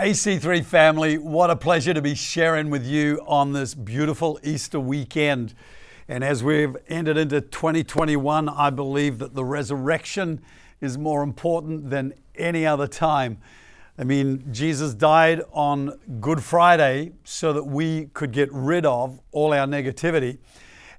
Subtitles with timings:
[0.00, 4.78] Hey, C3 family, what a pleasure to be sharing with you on this beautiful Easter
[4.78, 5.54] weekend.
[6.06, 10.40] And as we've entered into 2021, I believe that the resurrection
[10.80, 13.38] is more important than any other time.
[13.98, 19.52] I mean, Jesus died on Good Friday so that we could get rid of all
[19.52, 20.38] our negativity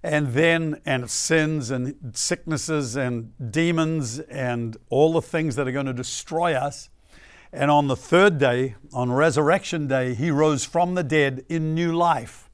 [0.03, 5.85] and then, and sins and sicknesses and demons and all the things that are going
[5.85, 6.89] to destroy us.
[7.51, 11.93] And on the third day, on Resurrection Day, he rose from the dead in new
[11.93, 12.49] life.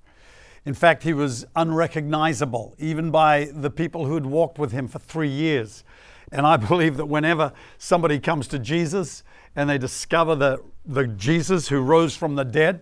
[0.66, 5.00] In fact, he was unrecognizable, even by the people who had walked with him for
[5.00, 5.84] three years.
[6.32, 9.24] And I believe that whenever somebody comes to Jesus
[9.56, 12.82] and they discover the, the Jesus who rose from the dead,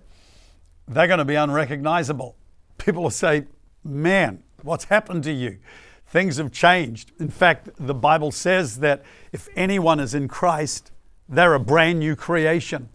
[0.88, 2.36] they're going to be unrecognizable.
[2.78, 3.46] People will say,
[3.84, 5.58] Man, what's happened to you?
[6.06, 7.12] Things have changed.
[7.20, 9.04] In fact, the Bible says that
[9.34, 10.93] if anyone is in Christ,
[11.28, 12.90] they're a brand new creation.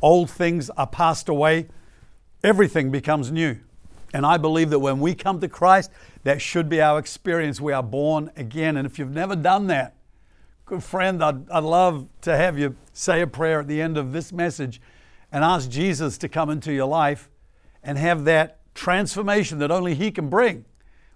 [0.00, 1.68] Old things are passed away,
[2.42, 3.58] everything becomes new.
[4.14, 5.90] And I believe that when we come to Christ,
[6.24, 7.60] that should be our experience.
[7.60, 8.76] We are born again.
[8.76, 9.96] And if you've never done that,
[10.64, 14.12] good friend, I'd, I'd love to have you say a prayer at the end of
[14.12, 14.80] this message
[15.30, 17.28] and ask Jesus to come into your life
[17.82, 20.64] and have that transformation that only He can bring.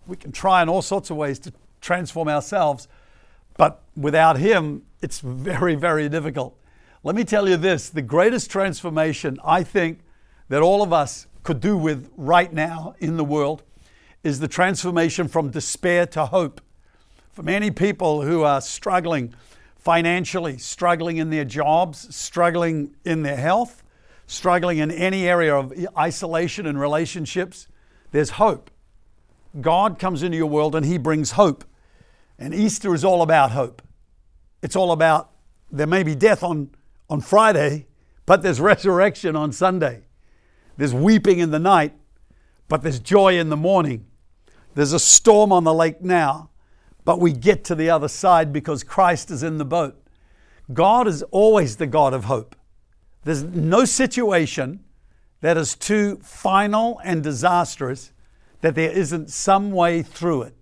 [0.07, 2.89] We can try in all sorts of ways to transform ourselves,
[3.57, 6.57] but without Him, it's very, very difficult.
[7.05, 10.01] Let me tell you this the greatest transformation I think
[10.49, 13.65] that all of us could do with right now in the world
[14.23, 16.61] is the transformation from despair to hope.
[17.33, 19.35] For many people who are struggling
[19.77, 23.83] financially, struggling in their jobs, struggling in their health,
[24.29, 27.67] struggling in any area of isolation and relationships,
[28.13, 28.71] there's hope.
[29.61, 31.65] God comes into your world and He brings hope.
[32.39, 33.83] And Easter is all about hope.
[34.63, 35.31] It's all about
[35.71, 36.71] there may be death on,
[37.11, 37.87] on Friday,
[38.27, 40.03] but there's resurrection on Sunday.
[40.77, 41.95] There's weeping in the night,
[42.69, 44.07] but there's joy in the morning.
[44.75, 46.51] There's a storm on the lake now,
[47.05, 49.99] but we get to the other side because Christ is in the boat.
[50.73, 52.57] God is always the God of hope.
[53.25, 54.81] There's no situation
[55.41, 58.13] that is too final and disastrous
[58.61, 60.55] that there isn't some way through it.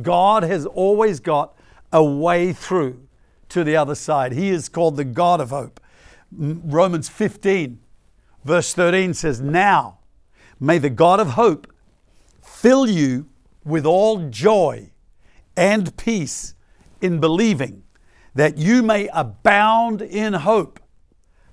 [0.00, 1.56] God has always got
[1.92, 3.08] a way through
[3.52, 4.32] to the other side.
[4.32, 5.80] He is called the God of hope.
[6.30, 7.78] Romans 15,
[8.44, 9.98] verse 13 says, Now
[10.58, 11.72] may the God of hope
[12.42, 13.28] fill you
[13.64, 14.90] with all joy
[15.56, 16.54] and peace
[17.00, 17.82] in believing,
[18.34, 20.80] that you may abound in hope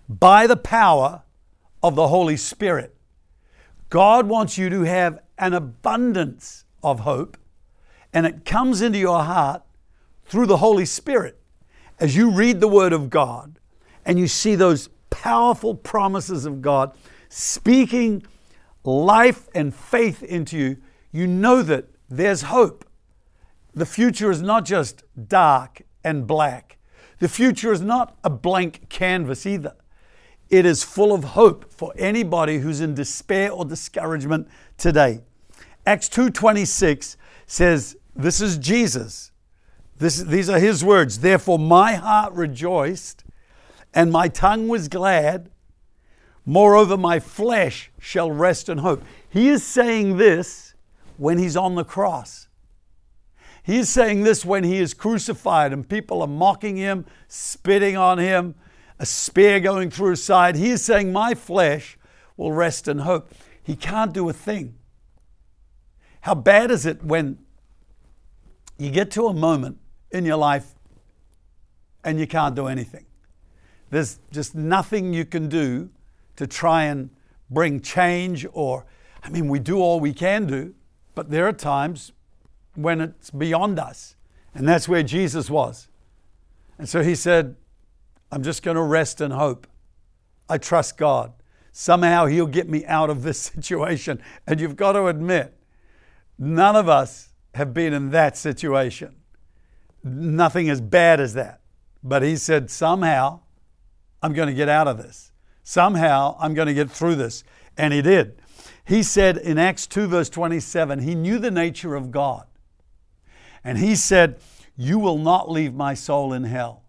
[0.08, 1.24] by the power
[1.84, 2.96] of the Holy Spirit.
[3.90, 7.38] God wants you to have an abundance of hope,
[8.14, 9.64] and it comes into your heart
[10.26, 11.39] through the Holy Spirit.
[12.00, 13.60] As you read the Word of God
[14.06, 16.96] and you see those powerful promises of God
[17.28, 18.24] speaking
[18.84, 20.78] life and faith into you,
[21.12, 22.86] you know that there's hope.
[23.74, 26.78] The future is not just dark and black.
[27.20, 29.76] The future is not a blank canvas either.
[30.50, 35.22] It is full of hope for anybody who's in despair or discouragement today.
[35.86, 39.29] Acts 2:26 says, "This is Jesus.
[40.00, 41.20] This, these are his words.
[41.20, 43.24] Therefore my heart rejoiced
[43.94, 45.52] and my tongue was glad.
[46.46, 50.74] Moreover my flesh shall rest in hope." He is saying this
[51.18, 52.48] when he's on the cross.
[53.62, 58.18] He is saying this when he is crucified and people are mocking him, spitting on
[58.18, 58.56] him,
[58.98, 60.56] a spear going through his side.
[60.56, 61.98] He is saying, My flesh
[62.36, 63.32] will rest in hope.
[63.62, 64.76] He can't do a thing.
[66.22, 67.38] How bad is it when
[68.78, 69.78] you get to a moment
[70.12, 70.76] in your life
[72.04, 73.06] and you can't do anything?
[73.90, 75.90] There's just nothing you can do
[76.36, 77.10] to try and
[77.50, 78.86] bring change, or,
[79.24, 80.76] I mean, we do all we can do,
[81.16, 82.12] but there are times
[82.76, 84.16] when it's beyond us.
[84.54, 85.88] And that's where Jesus was.
[86.78, 87.56] And so he said,
[88.32, 89.68] I'm just going to rest and hope.
[90.48, 91.34] I trust God.
[91.72, 94.22] Somehow He'll get me out of this situation.
[94.48, 95.56] And you've got to admit,
[96.38, 99.16] none of us have been in that situation.
[100.04, 101.62] Nothing as bad as that.
[102.04, 103.42] But He said, somehow
[104.22, 105.32] I'm going to get out of this.
[105.64, 107.44] Somehow I'm going to get through this.
[107.78, 108.42] And He did.
[108.86, 112.48] He said in Acts 2, verse 27, He knew the nature of God.
[113.64, 114.40] And He said,
[114.76, 116.84] You will not leave my soul in hell.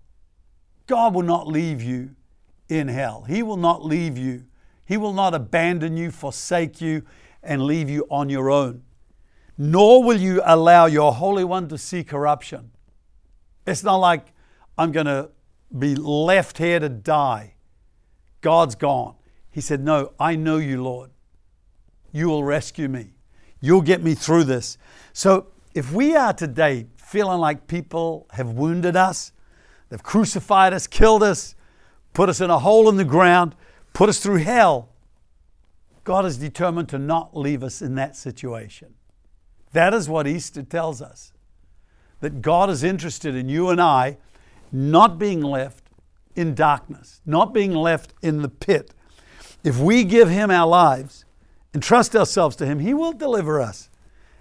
[0.86, 2.16] God will not leave you
[2.68, 3.24] in hell.
[3.28, 4.44] He will not leave you.
[4.86, 7.02] He will not abandon you, forsake you,
[7.42, 8.82] and leave you on your own.
[9.56, 12.70] Nor will you allow your Holy One to see corruption.
[13.66, 14.32] It's not like
[14.78, 15.30] I'm going to
[15.76, 17.54] be left here to die.
[18.40, 19.14] God's gone.
[19.50, 21.10] He said, No, I know you, Lord.
[22.12, 23.12] You will rescue me.
[23.60, 24.78] You'll get me through this.
[25.12, 29.32] So if we are today feeling like people have wounded us,
[29.88, 31.54] they've crucified us, killed us,
[32.12, 33.54] put us in a hole in the ground,
[33.92, 34.90] put us through hell,
[36.04, 38.94] God is determined to not leave us in that situation.
[39.72, 41.32] That is what Easter tells us.
[42.20, 44.18] That God is interested in you and I
[44.72, 45.84] not being left
[46.36, 48.92] in darkness, not being left in the pit.
[49.64, 51.24] If we give Him our lives
[51.74, 53.88] and trust ourselves to Him, He will deliver us.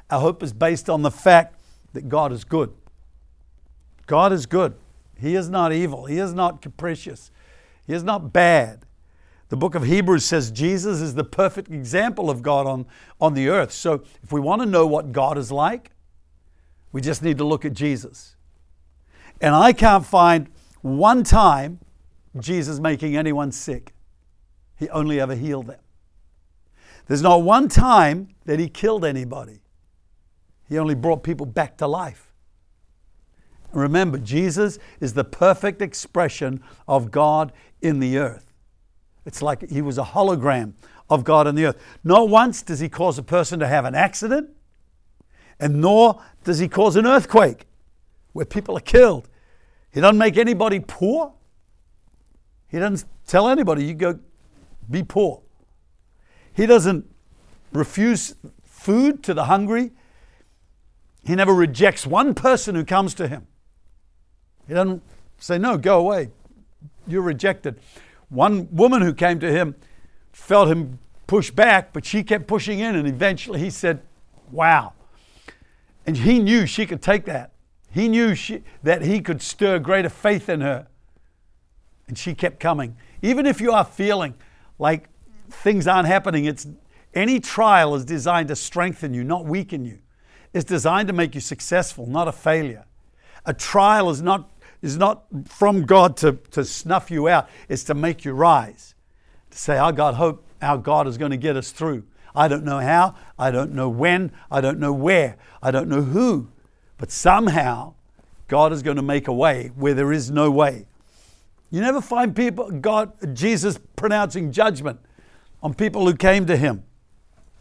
[0.10, 1.60] Our hope is based on the fact
[1.94, 2.74] that God is good.
[4.06, 4.76] God is good.
[5.20, 6.06] He is not evil.
[6.06, 7.32] He is not capricious.
[7.86, 8.86] He is not bad.
[9.50, 12.86] The book of Hebrews says Jesus is the perfect example of God on,
[13.20, 13.72] on the earth.
[13.72, 15.92] So if we want to know what God is like,
[16.92, 18.36] we just need to look at Jesus.
[19.42, 20.50] And I can't find
[20.82, 21.80] one time
[22.40, 23.94] Jesus making anyone sick.
[24.78, 25.80] He only ever healed them.
[27.08, 29.62] There's not one time that he killed anybody.
[30.68, 32.32] He only brought people back to life.
[33.72, 37.52] Remember, Jesus is the perfect expression of God
[37.82, 38.54] in the earth.
[39.26, 40.74] It's like he was a hologram
[41.10, 41.82] of God in the earth.
[42.04, 44.50] Not once does he cause a person to have an accident,
[45.60, 47.66] and nor does he cause an earthquake
[48.34, 49.28] where people are killed.
[49.92, 51.34] He doesn't make anybody poor.
[52.68, 54.20] He doesn't tell anybody, you go
[54.90, 55.42] be poor.
[56.54, 57.06] He doesn't
[57.72, 59.92] refuse food to the hungry.
[61.24, 63.48] He never rejects one person who comes to him.
[64.68, 65.04] He doesn't
[65.38, 66.30] say, No, go away.
[67.08, 67.80] You're rejected.
[68.30, 69.76] One woman who came to him
[70.32, 74.02] felt him push back, but she kept pushing in, and eventually he said,
[74.52, 74.94] Wow.
[76.06, 77.52] And he knew she could take that.
[77.92, 80.88] He knew she, that he could stir greater faith in her.
[82.08, 82.98] And she kept coming.
[83.22, 84.36] Even if you are feeling
[84.78, 85.10] like
[85.50, 86.68] things aren't happening, it's,
[87.14, 90.00] any trial is designed to strengthen you, not weaken you.
[90.54, 92.86] It's designed to make you successful, not a failure.
[93.46, 94.50] A trial is not
[94.82, 98.96] is not from God to, to snuff you out, it's to make you rise.
[99.52, 102.04] To say, Our God hope our God is going to get us through.
[102.40, 106.04] I don't know how, I don't know when, I don't know where, I don't know
[106.04, 106.48] who,
[106.98, 107.96] but somehow
[108.48, 110.86] God is going to make a way where there is no way.
[111.70, 115.02] You never find people, God, Jesus pronouncing judgment
[115.62, 116.86] on people who came to him.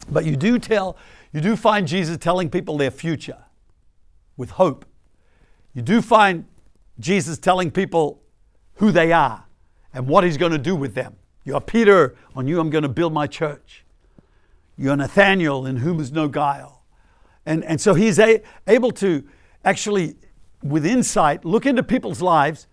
[0.08, 0.96] But you do tell,
[1.32, 3.46] you do find Jesus telling people their future
[4.36, 4.86] with hope.
[5.74, 6.44] You do find
[7.00, 8.22] Jesus telling people
[8.74, 9.44] who they are
[9.92, 11.16] and what he's going to do with them.
[11.42, 13.84] You are Peter, on you I'm going to build my church.
[14.78, 16.84] You're Nathaniel, in whom is no guile.
[17.44, 19.24] And, and so he's a, able to
[19.64, 20.16] actually,
[20.62, 22.66] with insight, look into people's lives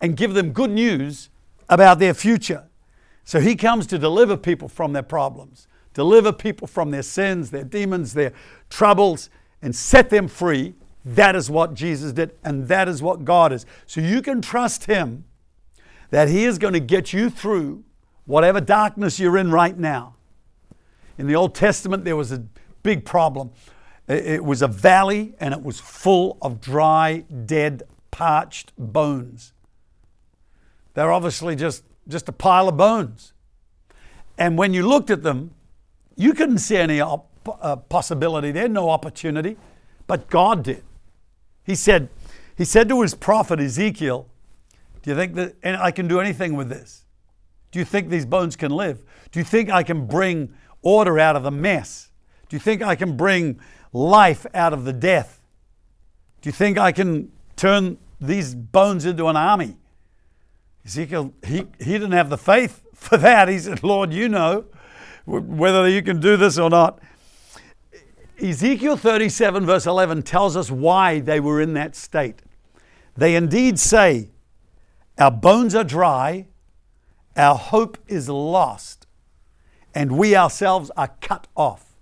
[0.00, 1.28] and give them good news
[1.68, 2.64] about their future.
[3.24, 7.64] So he comes to deliver people from their problems, deliver people from their sins, their
[7.64, 8.32] demons, their
[8.70, 9.30] troubles,
[9.60, 10.74] and set them free
[11.06, 13.64] that is what Jesus did, and that is what God is.
[13.86, 15.24] So you can trust Him
[16.10, 17.84] that He is going to get you through
[18.24, 20.15] whatever darkness you're in right now.
[21.18, 22.44] In the Old Testament, there was a
[22.82, 23.50] big problem.
[24.08, 29.52] It was a valley and it was full of dry, dead, parched bones.
[30.94, 33.32] They're obviously just, just a pile of bones.
[34.38, 35.52] And when you looked at them,
[36.14, 37.28] you couldn't see any op-
[37.60, 39.56] uh, possibility there, no opportunity,
[40.06, 40.82] but God did.
[41.64, 42.08] He said,
[42.56, 44.28] he said to his prophet Ezekiel,
[45.02, 47.04] Do you think that I can do anything with this?
[47.72, 49.02] Do you think these bones can live?
[49.32, 50.54] Do you think I can bring
[50.86, 52.10] order out of the mess?
[52.48, 53.58] Do you think I can bring
[53.92, 55.42] life out of the death?
[56.40, 59.76] Do you think I can turn these bones into an army?
[60.84, 63.48] Ezekiel, he, he didn't have the faith for that.
[63.48, 64.66] He said, Lord, you know
[65.26, 67.00] whether you can do this or not.
[68.40, 72.42] Ezekiel 37, verse 11, tells us why they were in that state.
[73.16, 74.28] They indeed say,
[75.18, 76.46] Our bones are dry,
[77.36, 78.95] our hope is lost,
[79.96, 81.96] and we ourselves are cut off.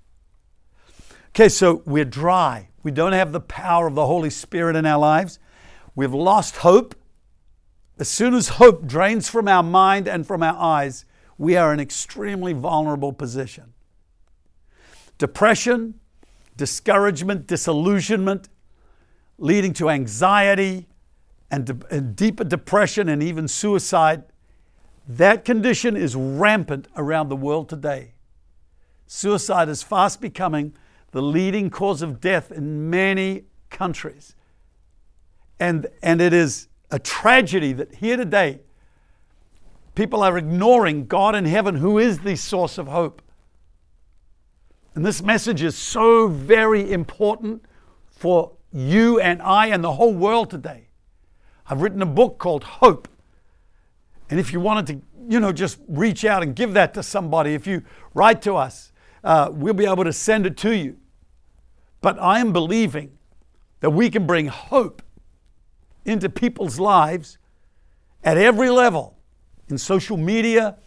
[1.29, 2.69] Okay, so we're dry.
[2.83, 5.39] We don't have the power of the Holy Spirit in our lives.
[5.95, 6.97] We've lost hope.
[7.97, 11.05] As soon as hope drains from our mind and from our eyes,
[11.39, 13.75] we are in an extremely vulnerable position.
[15.17, 15.95] Depression,
[16.57, 18.49] discouragement, disillusionment,
[19.39, 20.89] leading to anxiety
[21.49, 24.25] and, de- and deeper depression and even suicide.
[25.07, 28.15] That condition is rampant around the world today.
[29.07, 30.75] Suicide is fast becoming
[31.11, 34.35] the leading cause of death in many countries.
[35.61, 38.61] And, and it is a tragedy that here today,
[39.95, 43.23] People are ignoring God in heaven, who is the source of hope.
[44.95, 47.65] And this message is so very important
[48.11, 50.89] for you and I and the whole world today.
[51.67, 53.09] I've written a book called Hope.
[54.35, 57.55] And if you wanted to, you know, just reach out and give that to somebody,
[57.55, 58.91] if you write to us,
[59.23, 60.97] uh, we'll be able to send it to you.
[62.01, 63.17] But I am believing
[63.79, 65.03] that we can bring hope
[66.05, 67.39] into people's lives
[68.25, 69.17] at every level
[69.69, 70.79] in social media,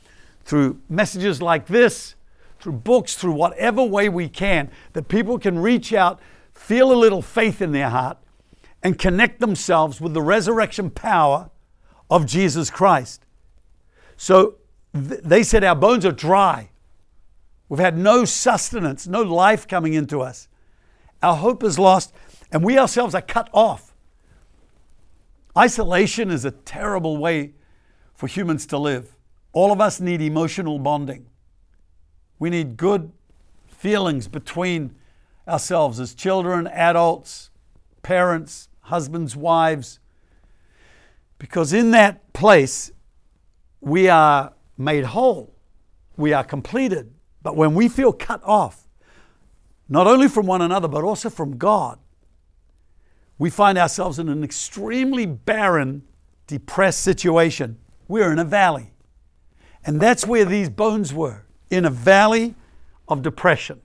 [0.43, 2.15] through messages like this,
[2.59, 6.19] through books, through whatever way we can, that people can reach out,
[6.53, 8.17] feel a little faith in their heart,
[8.83, 11.49] and connect themselves with the resurrection power
[12.09, 13.23] of Jesus Christ.
[14.17, 14.55] So
[14.93, 16.71] th- they said, Our bones are dry.
[17.69, 20.47] We've had no sustenance, no life coming into us.
[21.21, 22.13] Our hope is lost,
[22.51, 23.93] and we ourselves are cut off.
[25.57, 27.53] Isolation is a terrible way
[28.13, 29.15] for humans to live.
[29.53, 31.27] All of us need emotional bonding.
[32.39, 33.11] We need good
[33.67, 34.95] feelings between
[35.47, 37.49] ourselves as children, adults,
[38.03, 39.99] parents, husbands, wives,
[41.39, 42.91] because in that place
[43.81, 45.53] we are made whole,
[46.15, 47.13] we are completed.
[47.41, 48.87] But when we feel cut off,
[49.89, 51.99] not only from one another, but also from God,
[53.37, 56.03] we find ourselves in an extremely barren,
[56.47, 57.77] depressed situation.
[58.07, 58.91] We're in a valley.
[59.85, 62.55] And that's where these bones were in a valley
[63.07, 63.81] of depression.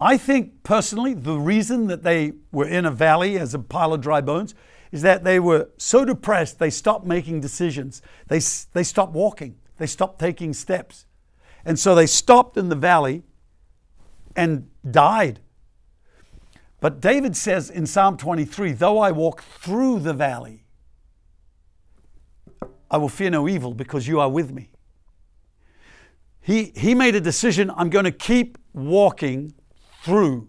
[0.00, 4.00] I think personally, the reason that they were in a valley as a pile of
[4.00, 4.54] dry bones
[4.96, 8.00] is that they were so depressed they stopped making decisions.
[8.28, 8.40] They,
[8.72, 11.04] they stopped walking, they stopped taking steps.
[11.66, 13.24] And so they stopped in the valley
[14.34, 15.40] and died.
[16.80, 20.64] But David says in Psalm 23 though I walk through the valley,
[22.90, 24.70] I will fear no evil because you are with me.
[26.40, 29.52] He, he made a decision I'm going to keep walking
[30.02, 30.48] through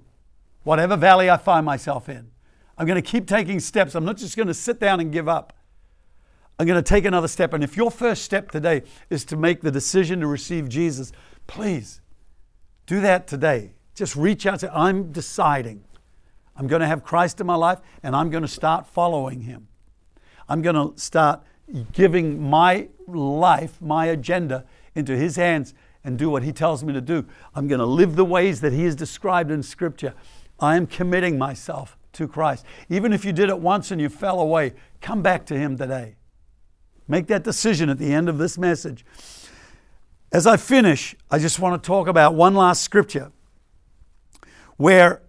[0.63, 2.30] whatever valley I find myself in.
[2.77, 3.96] I'm going to keep taking steps.
[3.96, 5.53] I'm not just going to sit down and give up.
[6.60, 7.53] I'm going to take another step.
[7.53, 11.12] And if your first step today is to make the decision to receive Jesus,
[11.46, 12.01] please
[12.86, 13.74] do that today.
[13.96, 15.84] Just reach out to I'm deciding.
[16.55, 19.67] I'm going to have Christ in my life and I'm going to start following him.
[20.50, 21.43] I'm going to start
[21.91, 24.65] giving my life, my agenda
[24.96, 25.74] into his hands
[26.07, 27.25] and do what He tells me to do.
[27.53, 30.13] I'm going to live the ways that He has described in Scripture.
[30.57, 32.66] I am committing myself to Christ.
[32.90, 36.16] Even if you did it once and you fell away, come back to Him today.
[37.08, 39.06] Make that decision at the end of this message.
[40.32, 43.32] As I finish, I just want to talk about one last scripture
[44.76, 45.22] where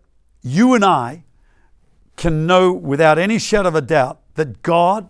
[0.43, 1.25] you and I
[2.17, 5.09] can know without any shadow of a doubt that God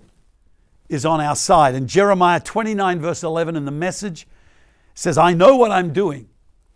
[0.89, 1.75] is on our side.
[1.75, 4.27] In Jeremiah 29, verse 11, in the message,
[4.95, 6.29] says, I know what I'm doing.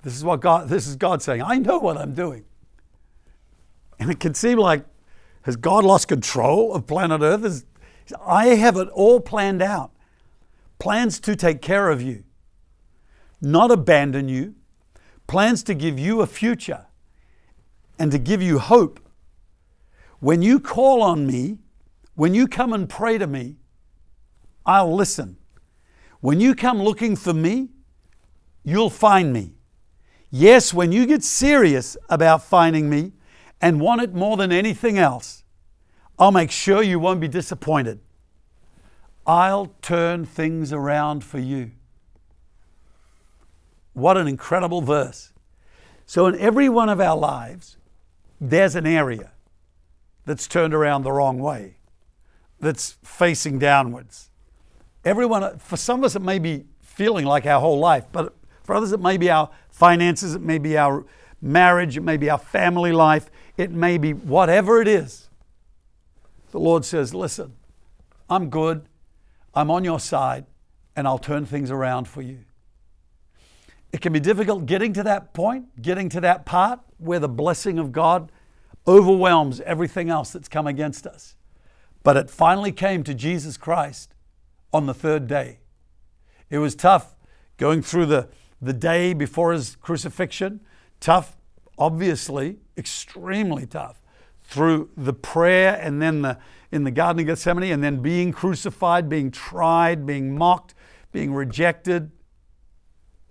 [0.03, 2.45] This is what God, this is God saying, I know what I'm doing.
[3.99, 4.85] And it can seem like,
[5.43, 7.45] has God lost control of planet Earth?
[7.45, 7.65] Is,
[8.25, 9.93] I have it all planned out.
[10.79, 12.25] Plans to take care of you,
[13.41, 14.55] not abandon you,
[15.27, 16.87] plans to give you a future
[17.99, 19.01] and to give you hope.
[20.19, 21.59] When you call on me,
[22.15, 23.57] when you come and pray to me,
[24.67, 25.37] I'll listen.
[26.21, 27.71] When you come looking for me,
[28.65, 29.55] you'll find me.
[30.31, 33.13] Yes, when you get serious about finding me
[33.63, 35.45] and want it more than anything else,
[36.19, 38.01] I'll make sure you won't be disappointed.
[39.27, 41.71] I'll turn things around for you.
[43.93, 45.33] What an incredible verse.
[46.07, 47.77] So, in every one of our lives,
[48.41, 49.31] there's an area
[50.25, 51.77] that's turned around the wrong way,
[52.59, 54.31] that's facing downwards.
[55.05, 58.75] Everyone, for some of us, it may be feeling like our whole life, but for
[58.75, 61.05] others, it may be our finances, it may be our
[61.41, 65.29] marriage, it may be our family life, it may be whatever it is.
[66.51, 67.55] The Lord says, Listen,
[68.29, 68.87] I'm good,
[69.55, 70.47] I'm on your side,
[70.97, 72.41] and I'll turn things around for you.
[73.93, 77.79] It can be difficult getting to that point, getting to that part where the blessing
[77.79, 78.33] of God
[78.87, 81.37] overwhelms everything else that's come against us.
[82.03, 84.15] But it finally came to Jesus Christ
[84.73, 85.59] on the third day.
[86.49, 87.15] It was tough
[87.59, 88.29] going through the
[88.63, 90.61] the day before his crucifixion.
[91.01, 91.37] Tough,
[91.83, 94.01] obviously, extremely tough.
[94.45, 96.39] Through the prayer and then the,
[96.71, 100.75] in the Garden of Gethsemane, and then being crucified, being tried, being mocked,
[101.11, 102.11] being rejected.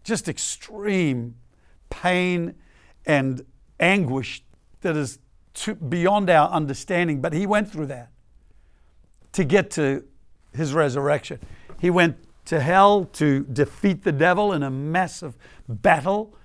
[0.03, 1.35] Just extreme
[1.89, 2.55] pain
[3.05, 3.45] and
[3.79, 4.43] anguish
[4.81, 5.19] that is
[5.89, 7.21] beyond our understanding.
[7.21, 8.09] But he went through that
[9.33, 10.03] to get to
[10.53, 11.39] his resurrection.
[11.79, 16.35] He went to hell to defeat the devil in a massive battle,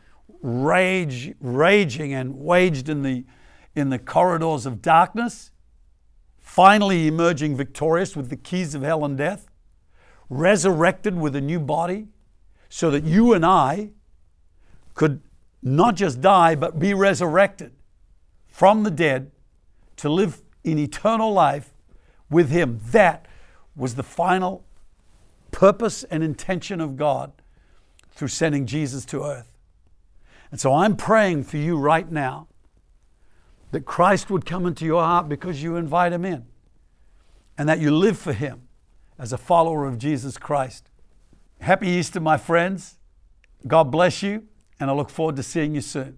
[0.42, 3.24] rage, raging and waged in the,
[3.74, 5.50] in the corridors of darkness,
[6.38, 9.48] finally emerging victorious with the keys of hell and death,
[10.28, 12.06] resurrected with a new body,
[12.68, 13.90] so that you and I
[14.94, 15.20] could
[15.62, 17.72] not just die, but be resurrected
[18.46, 19.30] from the dead
[19.96, 21.72] to live in eternal life
[22.30, 22.80] with Him.
[22.90, 23.26] That
[23.74, 24.64] was the final
[25.50, 27.32] purpose and intention of God
[28.10, 29.55] through sending Jesus to earth.
[30.56, 32.48] And so I'm praying for you right now
[33.72, 36.46] that Christ would come into your heart because you invite Him in
[37.58, 38.62] and that you live for Him
[39.18, 40.90] as a follower of Jesus Christ.
[41.60, 42.96] Happy Easter, my friends.
[43.66, 44.44] God bless you,
[44.80, 46.16] and I look forward to seeing you soon.